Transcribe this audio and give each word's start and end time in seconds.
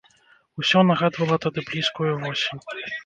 Усё 0.61 0.79
нагадвала 0.91 1.37
тады 1.45 1.65
блізкую 1.69 2.11
восень. 2.25 2.61